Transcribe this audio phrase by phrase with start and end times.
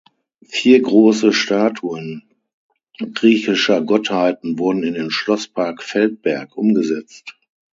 [0.47, 2.23] Vier große Statuen
[3.13, 7.35] griechischer Gottheiten wurden in den Schlosspark Feldberg umgesetzt.